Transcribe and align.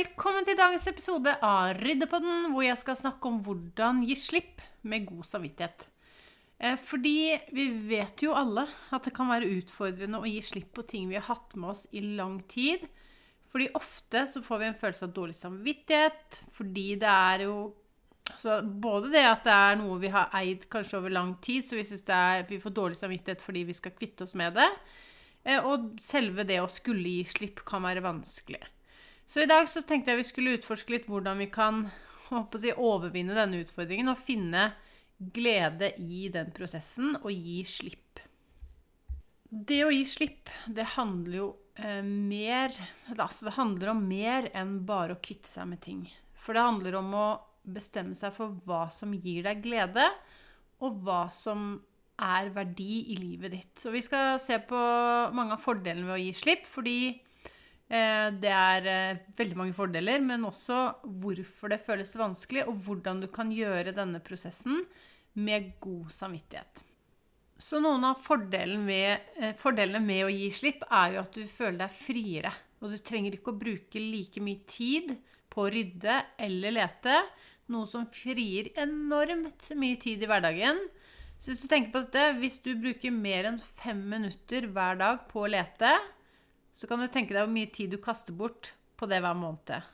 Velkommen 0.00 0.46
til 0.46 0.56
dagens 0.56 0.86
episode 0.88 1.32
av 1.44 1.74
Ryddepodden, 1.76 2.46
hvor 2.54 2.62
jeg 2.64 2.78
skal 2.80 2.96
snakke 2.96 3.28
om 3.28 3.40
hvordan 3.44 3.98
gi 4.08 4.14
slipp 4.16 4.62
med 4.88 5.04
god 5.04 5.26
samvittighet. 5.28 5.82
Eh, 6.56 6.78
fordi 6.80 7.34
vi 7.52 7.66
vet 7.90 8.24
jo 8.24 8.32
alle 8.38 8.64
at 8.94 9.04
det 9.04 9.12
kan 9.16 9.28
være 9.28 9.50
utfordrende 9.58 10.22
å 10.22 10.30
gi 10.30 10.38
slipp 10.46 10.70
på 10.78 10.86
ting 10.88 11.10
vi 11.10 11.18
har 11.18 11.26
hatt 11.26 11.52
med 11.58 11.74
oss 11.74 11.84
i 11.92 12.00
lang 12.16 12.38
tid. 12.48 12.86
Fordi 13.52 13.68
ofte 13.76 14.24
så 14.30 14.40
får 14.46 14.62
vi 14.62 14.70
en 14.70 14.80
følelse 14.80 15.10
av 15.10 15.14
dårlig 15.20 15.36
samvittighet, 15.36 16.40
fordi 16.56 16.88
det 17.04 17.12
er 17.34 17.46
jo 17.50 17.60
altså 18.30 18.60
Både 18.62 19.12
det 19.12 19.26
at 19.26 19.44
det 19.44 19.60
er 19.66 19.80
noe 19.82 20.00
vi 20.00 20.16
har 20.16 20.32
eid 20.40 20.68
kanskje 20.72 21.02
over 21.02 21.12
lang 21.12 21.34
tid, 21.44 21.66
så 21.66 21.76
vi 21.76 21.84
syns 21.84 22.06
vi 22.48 22.62
får 22.62 22.78
dårlig 22.78 22.96
samvittighet 22.96 23.44
fordi 23.44 23.68
vi 23.68 23.76
skal 23.76 23.98
kvitte 23.98 24.24
oss 24.24 24.36
med 24.38 24.56
det. 24.56 24.72
Eh, 25.44 25.60
og 25.60 25.98
selve 26.00 26.48
det 26.48 26.62
å 26.64 26.72
skulle 26.72 27.18
gi 27.18 27.32
slipp 27.36 27.66
kan 27.68 27.84
være 27.84 28.06
vanskelig. 28.06 28.64
Så 29.30 29.40
i 29.40 29.46
dag 29.46 29.68
så 29.70 29.84
tenkte 29.86 30.10
jeg 30.10 30.24
vi 30.24 30.26
skulle 30.26 30.52
utforske 30.58 30.90
litt 30.90 31.04
hvordan 31.06 31.38
vi 31.38 31.46
kan 31.54 31.84
si, 32.58 32.72
overvinne 32.74 33.36
denne 33.36 33.60
utfordringen 33.62 34.10
og 34.10 34.18
finne 34.18 34.72
glede 35.20 35.92
i 36.02 36.24
den 36.34 36.50
prosessen 36.56 37.12
og 37.20 37.30
gi 37.30 37.60
slipp. 37.68 38.18
Det 39.50 39.84
å 39.86 39.92
gi 39.94 40.02
slipp, 40.06 40.50
det 40.66 40.88
handler 40.96 41.36
jo 41.36 41.46
eh, 41.78 42.02
mer 42.02 42.74
Altså 43.14 43.46
det 43.46 43.54
handler 43.54 43.92
om 43.92 44.02
mer 44.08 44.50
enn 44.50 44.80
bare 44.88 45.14
å 45.14 45.22
kvitte 45.22 45.50
seg 45.50 45.70
med 45.76 45.82
ting. 45.86 46.02
For 46.34 46.58
det 46.58 46.66
handler 46.66 46.98
om 46.98 47.14
å 47.14 47.28
bestemme 47.62 48.18
seg 48.18 48.34
for 48.34 48.58
hva 48.66 48.88
som 48.90 49.14
gir 49.14 49.46
deg 49.46 49.62
glede, 49.62 50.10
og 50.82 51.02
hva 51.06 51.28
som 51.30 51.74
er 52.18 52.50
verdi 52.54 53.12
i 53.14 53.22
livet 53.22 53.54
ditt. 53.54 53.74
Så 53.78 53.94
vi 53.94 54.02
skal 54.02 54.40
se 54.42 54.58
på 54.58 54.78
mange 55.36 55.54
av 55.54 55.62
fordelene 55.62 56.08
ved 56.08 56.18
å 56.18 56.22
gi 56.24 56.32
slipp, 56.34 56.66
fordi 56.66 57.00
det 57.90 58.52
er 58.54 58.86
eh, 58.86 59.22
veldig 59.38 59.56
mange 59.58 59.74
fordeler, 59.74 60.22
men 60.22 60.46
også 60.46 60.78
hvorfor 61.22 61.72
det 61.72 61.80
føles 61.82 62.12
vanskelig, 62.18 62.68
og 62.70 62.78
hvordan 62.84 63.24
du 63.24 63.26
kan 63.34 63.50
gjøre 63.50 63.96
denne 63.96 64.20
prosessen 64.22 64.84
med 65.34 65.72
god 65.82 66.12
samvittighet. 66.14 66.84
Så 67.60 67.80
noen 67.82 68.06
av 68.08 68.20
fordelene 68.24 68.84
med, 68.86 69.32
eh, 69.36 69.56
fordelene 69.58 70.00
med 70.04 70.24
å 70.24 70.30
gi 70.32 70.46
slipp 70.54 70.86
er 70.86 71.16
jo 71.16 71.24
at 71.24 71.34
du 71.34 71.42
føler 71.50 71.82
deg 71.82 71.96
friere. 71.98 72.52
Og 72.80 72.94
du 72.94 72.98
trenger 73.04 73.34
ikke 73.36 73.52
å 73.52 73.60
bruke 73.60 74.00
like 74.00 74.40
mye 74.40 74.62
tid 74.70 75.12
på 75.50 75.66
å 75.66 75.72
rydde 75.74 76.14
eller 76.40 76.76
lete, 76.78 77.18
noe 77.70 77.86
som 77.90 78.06
frier 78.14 78.70
enormt 78.80 79.68
mye 79.78 79.98
tid 80.00 80.22
i 80.22 80.30
hverdagen. 80.30 80.80
Så 81.40 81.52
hvis 81.52 81.66
du 81.66 81.68
tenker 81.68 81.92
på 81.92 82.04
dette, 82.06 82.38
hvis 82.38 82.58
du 82.64 82.72
bruker 82.78 83.12
mer 83.12 83.50
enn 83.50 83.60
fem 83.82 84.00
minutter 84.08 84.70
hver 84.70 84.98
dag 85.00 85.26
på 85.28 85.44
å 85.44 85.52
lete, 85.52 85.92
så 86.74 86.88
kan 86.88 87.00
du 87.00 87.08
tenke 87.08 87.34
deg 87.34 87.44
hvor 87.44 87.52
mye 87.54 87.70
tid 87.72 87.94
du 87.94 87.98
kaster 88.02 88.36
bort 88.36 88.72
på 89.00 89.08
det 89.10 89.20
hver 89.22 89.36
måned. 89.36 89.88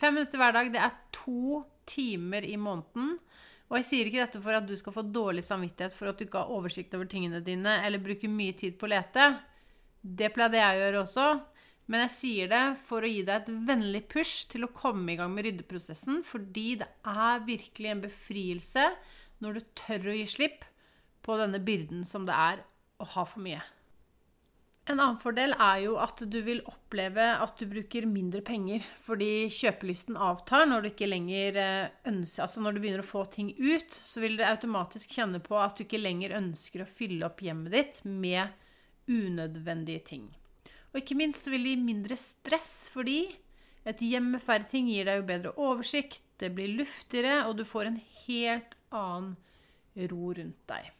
Fem 0.00 0.16
minutter 0.16 0.40
hver 0.40 0.54
dag, 0.56 0.70
det 0.72 0.80
er 0.80 0.96
to 1.12 1.62
timer 1.88 2.46
i 2.46 2.56
måneden. 2.60 3.18
Og 3.70 3.78
jeg 3.78 3.86
sier 3.86 4.08
ikke 4.08 4.24
dette 4.24 4.40
for 4.42 4.56
at 4.56 4.66
du 4.66 4.74
skal 4.78 4.94
få 4.94 5.04
dårlig 5.06 5.44
samvittighet 5.46 5.94
for 5.94 6.10
at 6.10 6.18
du 6.18 6.26
ikke 6.26 6.42
har 6.42 6.52
oversikt 6.54 6.94
over 6.98 7.06
tingene 7.10 7.42
dine, 7.44 7.76
eller 7.86 8.02
bruker 8.02 8.32
mye 8.32 8.56
tid 8.58 8.78
på 8.80 8.88
å 8.88 8.92
lete. 8.94 9.28
Det 10.00 10.32
pleide 10.34 10.58
jeg 10.58 10.76
å 10.76 10.82
gjøre 10.84 11.02
også. 11.04 11.26
Men 11.90 12.04
jeg 12.04 12.14
sier 12.14 12.50
det 12.50 12.64
for 12.86 13.02
å 13.02 13.10
gi 13.10 13.22
deg 13.26 13.40
et 13.40 13.66
vennlig 13.66 14.04
push 14.10 14.44
til 14.50 14.66
å 14.66 14.72
komme 14.74 15.10
i 15.10 15.16
gang 15.18 15.32
med 15.34 15.48
ryddeprosessen, 15.48 16.20
fordi 16.26 16.76
det 16.82 16.86
er 17.10 17.46
virkelig 17.46 17.90
en 17.90 18.02
befrielse 18.04 18.84
når 19.42 19.58
du 19.58 19.72
tør 19.78 20.10
å 20.12 20.14
gi 20.14 20.26
slipp 20.30 20.66
på 21.26 21.38
denne 21.40 21.58
byrden 21.62 22.04
som 22.06 22.26
det 22.28 22.36
er 22.36 22.62
å 23.02 23.08
ha 23.16 23.26
for 23.26 23.42
mye. 23.42 23.62
En 24.90 24.98
annen 24.98 25.20
fordel 25.22 25.52
er 25.54 25.84
jo 25.84 25.92
at 26.02 26.18
du 26.26 26.40
vil 26.42 26.64
oppleve 26.66 27.22
at 27.22 27.60
du 27.60 27.68
bruker 27.70 28.08
mindre 28.10 28.40
penger. 28.42 28.82
Fordi 29.06 29.46
kjøpelysten 29.54 30.18
avtar 30.18 30.66
når 30.66 30.82
du 30.82 30.88
ikke 30.90 31.10
lenger 31.10 31.58
eh, 31.62 31.92
ønsker 32.10 32.42
Altså 32.42 32.64
når 32.64 32.74
du 32.74 32.80
begynner 32.82 33.04
å 33.04 33.06
få 33.06 33.22
ting 33.30 33.52
ut, 33.54 33.94
så 33.94 34.22
vil 34.24 34.34
du 34.38 34.42
automatisk 34.46 35.14
kjenne 35.14 35.38
på 35.44 35.54
at 35.62 35.78
du 35.78 35.84
ikke 35.84 36.02
lenger 36.02 36.34
ønsker 36.40 36.82
å 36.82 36.88
fylle 36.90 37.28
opp 37.28 37.44
hjemmet 37.44 37.76
ditt 37.76 38.02
med 38.02 38.50
unødvendige 39.06 40.02
ting. 40.10 40.26
Og 40.90 41.02
ikke 41.04 41.18
minst 41.18 41.46
vil 41.46 41.62
det 41.62 41.76
gi 41.76 41.82
mindre 41.86 42.18
stress, 42.18 42.74
fordi 42.90 43.20
et 43.86 44.02
hjem 44.02 44.32
med 44.34 44.42
færre 44.42 44.66
ting 44.70 44.90
gir 44.90 45.06
deg 45.06 45.20
jo 45.20 45.28
bedre 45.28 45.54
oversikt, 45.54 46.24
det 46.42 46.50
blir 46.56 46.74
luftigere, 46.80 47.44
og 47.46 47.60
du 47.60 47.66
får 47.68 47.92
en 47.92 48.00
helt 48.24 48.74
annen 48.90 49.36
ro 50.10 50.32
rundt 50.34 50.64
deg. 50.70 50.90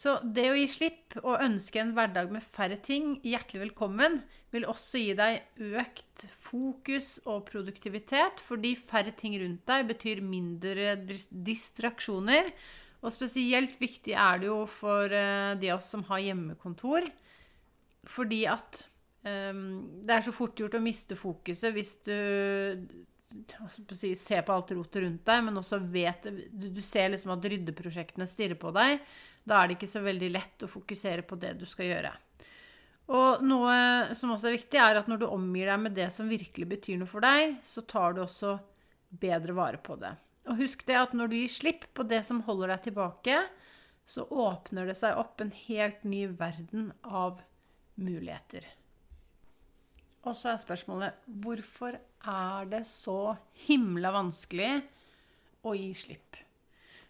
Så 0.00 0.14
det 0.24 0.46
å 0.48 0.56
gi 0.56 0.64
slipp 0.70 1.18
og 1.20 1.42
ønske 1.44 1.82
en 1.82 1.90
hverdag 1.92 2.30
med 2.32 2.44
færre 2.54 2.78
ting 2.80 3.18
hjertelig 3.26 3.66
velkommen, 3.66 4.22
vil 4.48 4.64
også 4.70 5.02
gi 5.02 5.16
deg 5.18 5.74
økt 5.76 6.24
fokus 6.40 7.18
og 7.28 7.42
produktivitet, 7.50 8.40
fordi 8.40 8.72
færre 8.78 9.12
ting 9.12 9.36
rundt 9.42 9.66
deg 9.68 9.90
betyr 9.90 10.22
mindre 10.24 10.94
distraksjoner. 11.04 12.48
Og 13.04 13.12
spesielt 13.12 13.76
viktig 13.80 14.16
er 14.16 14.40
det 14.40 14.48
jo 14.48 14.62
for 14.72 15.12
eh, 15.12 15.52
de 15.60 15.68
av 15.68 15.82
oss 15.82 15.92
som 15.92 16.06
har 16.08 16.24
hjemmekontor, 16.24 17.04
fordi 18.08 18.46
at 18.48 18.86
um, 19.20 20.00
det 20.00 20.16
er 20.16 20.24
så 20.24 20.32
fort 20.32 20.56
gjort 20.56 20.78
å 20.78 20.84
miste 20.84 21.16
fokuset 21.16 21.76
hvis 21.76 21.94
du 22.08 22.16
si, 23.94 24.14
ser 24.16 24.42
på 24.46 24.54
alt 24.54 24.72
rotet 24.74 25.02
rundt 25.04 25.26
deg, 25.26 25.44
men 25.46 25.60
også 25.60 25.78
vet 25.92 26.30
Du, 26.30 26.68
du 26.70 26.80
ser 26.84 27.12
liksom 27.12 27.34
at 27.36 27.44
ryddeprosjektene 27.52 28.26
stirrer 28.28 28.58
på 28.60 28.72
deg. 28.74 29.04
Da 29.46 29.60
er 29.60 29.68
det 29.68 29.78
ikke 29.78 29.90
så 29.90 30.02
veldig 30.04 30.30
lett 30.34 30.66
å 30.66 30.70
fokusere 30.70 31.24
på 31.26 31.38
det 31.40 31.54
du 31.60 31.66
skal 31.68 31.88
gjøre. 31.90 32.12
Og 33.10 33.42
noe 33.42 34.14
som 34.14 34.34
også 34.34 34.50
er 34.50 34.58
viktig, 34.58 34.78
er 34.78 35.00
at 35.00 35.08
når 35.10 35.22
du 35.22 35.28
omgir 35.30 35.70
deg 35.70 35.80
med 35.82 35.96
det 35.98 36.10
som 36.14 36.30
virkelig 36.30 36.68
betyr 36.76 37.00
noe 37.00 37.10
for 37.10 37.24
deg, 37.24 37.56
så 37.66 37.82
tar 37.82 38.14
du 38.14 38.22
også 38.22 38.58
bedre 39.10 39.56
vare 39.56 39.80
på 39.82 39.96
det. 39.98 40.12
Og 40.50 40.60
husk 40.62 40.84
det 40.86 40.98
at 40.98 41.16
når 41.16 41.30
du 41.30 41.40
gir 41.40 41.50
slipp 41.50 41.88
på 41.96 42.06
det 42.06 42.22
som 42.26 42.42
holder 42.46 42.74
deg 42.74 42.84
tilbake, 42.86 43.40
så 44.06 44.26
åpner 44.26 44.90
det 44.90 44.96
seg 44.98 45.18
opp 45.18 45.42
en 45.42 45.52
helt 45.66 46.04
ny 46.06 46.24
verden 46.38 46.90
av 47.02 47.42
muligheter. 48.00 48.66
Og 50.28 50.36
så 50.36 50.52
er 50.52 50.60
spørsmålet 50.60 51.28
hvorfor 51.42 51.96
er 51.96 52.68
det 52.68 52.82
så 52.88 53.36
himla 53.66 54.12
vanskelig 54.12 54.74
å 55.64 55.74
gi 55.76 55.92
slipp? 55.96 56.40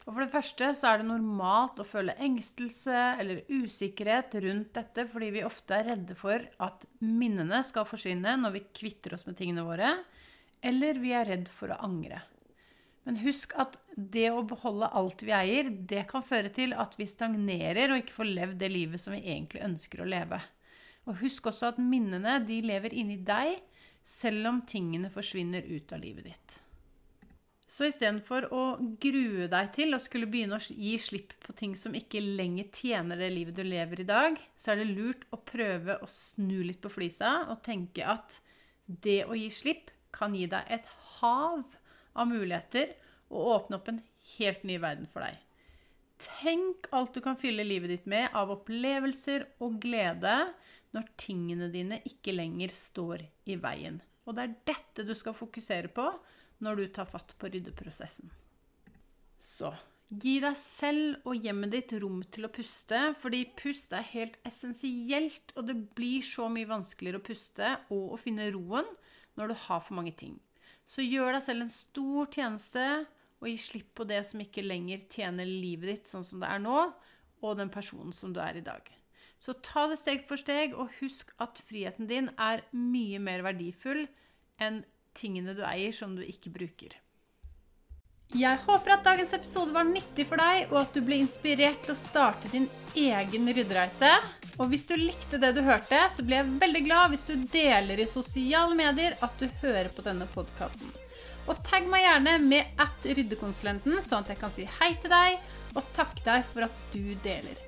Og 0.06 0.14
For 0.14 0.24
det 0.24 0.32
første 0.32 0.70
så 0.74 0.88
er 0.90 1.00
det 1.00 1.08
normalt 1.10 1.78
å 1.82 1.86
føle 1.86 2.16
engstelse 2.24 3.00
eller 3.20 3.42
usikkerhet 3.50 4.34
rundt 4.42 4.72
dette 4.78 5.04
fordi 5.10 5.28
vi 5.36 5.44
ofte 5.46 5.76
er 5.76 5.90
redde 5.92 6.16
for 6.18 6.46
at 6.62 6.86
minnene 7.04 7.60
skal 7.66 7.86
forsvinne 7.86 8.32
når 8.40 8.56
vi 8.56 8.64
kvitter 8.80 9.14
oss 9.14 9.26
med 9.28 9.36
tingene 9.38 9.66
våre, 9.66 9.92
eller 10.66 10.98
vi 11.02 11.12
er 11.16 11.28
redd 11.28 11.50
for 11.52 11.70
å 11.74 11.78
angre. 11.84 12.22
Men 13.06 13.20
husk 13.22 13.54
at 13.60 13.78
det 13.94 14.28
å 14.32 14.42
beholde 14.46 14.90
alt 14.96 15.22
vi 15.24 15.32
eier, 15.36 15.70
det 15.70 16.04
kan 16.10 16.24
føre 16.26 16.50
til 16.54 16.74
at 16.76 16.96
vi 16.98 17.08
stagnerer 17.08 17.92
og 17.92 18.02
ikke 18.02 18.18
får 18.18 18.32
levd 18.32 18.58
det 18.60 18.72
livet 18.72 19.02
som 19.02 19.14
vi 19.16 19.22
egentlig 19.24 19.62
ønsker 19.66 20.02
å 20.02 20.08
leve. 20.08 20.40
Og 21.08 21.20
husk 21.22 21.48
også 21.50 21.72
at 21.72 21.78
minnene 21.82 22.38
de 22.46 22.60
lever 22.64 22.94
inni 22.96 23.20
deg, 23.24 23.60
selv 24.04 24.48
om 24.50 24.60
tingene 24.66 25.10
forsvinner 25.12 25.64
ut 25.68 25.92
av 25.94 26.02
livet 26.02 26.28
ditt. 26.30 26.58
Så 27.70 27.86
istedenfor 27.86 28.48
å 28.50 28.62
grue 28.98 29.46
deg 29.50 29.68
til 29.76 29.94
å 29.94 30.00
skulle 30.02 30.26
begynne 30.26 30.56
å 30.58 30.74
gi 30.74 30.96
slipp 30.98 31.36
på 31.44 31.54
ting 31.54 31.76
som 31.78 31.94
ikke 31.94 32.18
lenger 32.18 32.66
tjener 32.74 33.20
det 33.20 33.28
livet 33.30 33.60
du 33.60 33.62
lever 33.62 34.02
i 34.02 34.08
dag, 34.08 34.40
så 34.58 34.72
er 34.72 34.80
det 34.80 34.88
lurt 34.90 35.22
å 35.30 35.38
prøve 35.38 36.00
å 36.02 36.08
snu 36.10 36.64
litt 36.66 36.80
på 36.82 36.90
flisa 36.90 37.44
og 37.46 37.62
tenke 37.62 38.02
at 38.02 38.40
det 38.90 39.20
å 39.30 39.38
gi 39.38 39.46
slipp 39.54 39.92
kan 40.10 40.34
gi 40.34 40.48
deg 40.50 40.66
et 40.66 40.88
hav 41.20 41.62
av 42.18 42.26
muligheter 42.26 42.96
og 43.30 43.52
åpne 43.54 43.78
opp 43.78 43.92
en 43.92 44.02
helt 44.34 44.66
ny 44.66 44.80
verden 44.82 45.06
for 45.12 45.22
deg. 45.22 45.38
Tenk 46.20 46.90
alt 46.92 47.14
du 47.14 47.22
kan 47.24 47.38
fylle 47.38 47.64
livet 47.64 47.94
ditt 47.94 48.10
med 48.10 48.34
av 48.36 48.50
opplevelser 48.52 49.46
og 49.62 49.78
glede 49.80 50.34
når 50.96 51.12
tingene 51.20 51.70
dine 51.72 52.00
ikke 52.08 52.34
lenger 52.34 52.72
står 52.74 53.24
i 53.50 53.56
veien. 53.60 54.00
Og 54.26 54.36
det 54.36 54.44
er 54.44 54.56
dette 54.72 55.06
du 55.06 55.14
skal 55.18 55.36
fokusere 55.36 55.90
på 55.94 56.06
når 56.64 56.80
du 56.80 56.88
tar 56.94 57.08
fatt 57.08 57.36
på 57.40 57.50
ryddeprosessen. 57.50 58.30
Så 59.40 59.72
gi 60.10 60.40
deg 60.42 60.56
selv 60.58 61.28
og 61.28 61.38
hjemmet 61.38 61.72
ditt 61.72 61.94
rom 62.02 62.18
til 62.34 62.48
å 62.48 62.52
puste, 62.52 62.98
fordi 63.22 63.44
pust 63.56 63.94
er 63.94 64.06
helt 64.10 64.36
essensielt, 64.46 65.54
og 65.54 65.68
det 65.70 65.76
blir 65.96 66.24
så 66.26 66.48
mye 66.52 66.68
vanskeligere 66.68 67.22
å 67.22 67.26
puste 67.30 67.72
og 67.94 68.16
å 68.16 68.20
finne 68.20 68.50
roen 68.54 68.88
når 69.38 69.52
du 69.52 69.58
har 69.68 69.84
for 69.86 69.96
mange 69.96 70.16
ting. 70.18 70.36
Så 70.84 71.06
gjør 71.06 71.36
deg 71.36 71.44
selv 71.46 71.64
en 71.64 71.72
stor 71.72 72.30
tjeneste 72.34 72.86
og 73.40 73.48
gi 73.48 73.56
slipp 73.62 73.94
på 73.96 74.06
det 74.10 74.24
som 74.26 74.42
ikke 74.42 74.66
lenger 74.66 75.06
tjener 75.08 75.48
livet 75.48 75.94
ditt 75.94 76.10
sånn 76.10 76.26
som 76.26 76.42
det 76.42 76.50
er 76.50 76.60
nå, 76.62 76.90
og 77.40 77.56
den 77.56 77.70
personen 77.72 78.12
som 78.12 78.34
du 78.34 78.42
er 78.42 78.58
i 78.58 78.64
dag. 78.64 78.82
Så 79.40 79.56
ta 79.64 79.86
det 79.88 79.98
steg 80.00 80.26
for 80.28 80.40
steg, 80.40 80.74
og 80.76 80.92
husk 81.00 81.32
at 81.40 81.60
friheten 81.64 82.08
din 82.10 82.28
er 82.36 82.64
mye 82.76 83.20
mer 83.22 83.44
verdifull 83.46 84.04
enn 84.60 84.82
tingene 85.16 85.56
du 85.56 85.62
eier 85.64 85.94
som 85.96 86.12
du 86.16 86.22
ikke 86.22 86.52
bruker. 86.52 86.98
Jeg 88.30 88.60
håper 88.62 88.92
at 88.94 89.02
dagens 89.02 89.32
episode 89.34 89.72
var 89.74 89.88
nyttig 89.88 90.22
for 90.28 90.38
deg, 90.38 90.68
og 90.70 90.84
at 90.84 90.92
du 90.94 91.00
ble 91.02 91.16
inspirert 91.18 91.80
til 91.82 91.96
å 91.96 91.98
starte 91.98 92.52
din 92.52 92.68
egen 92.94 93.50
ryddereise. 93.50 94.12
Og 94.60 94.70
hvis 94.70 94.86
du 94.86 94.94
likte 95.00 95.40
det 95.42 95.50
du 95.56 95.64
hørte, 95.66 96.04
så 96.14 96.22
blir 96.22 96.38
jeg 96.38 96.60
veldig 96.62 96.82
glad 96.86 97.10
hvis 97.10 97.26
du 97.26 97.34
deler 97.50 97.98
i 97.98 98.06
sosiale 98.06 98.76
medier 98.78 99.18
at 99.24 99.34
du 99.40 99.48
hører 99.64 99.90
på 99.96 100.06
denne 100.06 100.30
podkasten. 100.30 100.92
Og 101.48 101.56
tagg 101.66 101.88
meg 101.90 102.04
gjerne 102.04 102.36
med 102.44 102.82
at 102.82 103.08
ryddekonsulenten, 103.08 104.00
sånn 104.04 104.24
at 104.24 104.34
jeg 104.34 104.40
kan 104.42 104.52
si 104.54 104.66
hei 104.80 104.92
til 105.00 105.12
deg 105.12 105.40
og 105.78 105.86
takke 105.96 106.22
deg 106.26 106.44
for 106.50 106.66
at 106.66 106.84
du 106.92 107.14
deler. 107.24 107.58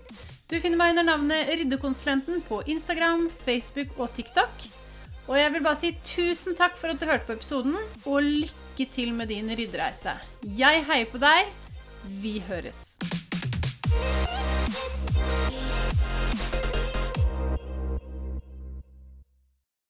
Du 0.53 0.59
finner 0.61 0.77
meg 0.77 0.93
under 0.93 1.07
navnet 1.07 1.49
Ryddekonsulenten 1.49 2.43
på 2.45 2.59
Instagram, 2.69 3.31
Facebook 3.47 3.95
og 3.97 4.13
TikTok. 4.13 4.67
Og 5.31 5.39
jeg 5.39 5.53
vil 5.55 5.65
bare 5.65 5.79
si 5.81 5.93
tusen 6.05 6.59
takk 6.59 6.77
for 6.77 6.93
at 6.93 7.01
du 7.01 7.07
hørte 7.09 7.25
på 7.25 7.39
episoden, 7.39 7.79
og 8.05 8.27
lykke 8.27 8.89
til 8.93 9.15
med 9.17 9.33
din 9.33 9.49
ryddereise. 9.49 10.19
Jeg 10.45 10.85
heier 10.91 11.09
på 11.09 11.23
deg. 11.23 11.49
Vi 12.21 12.41
høres. 12.51 12.99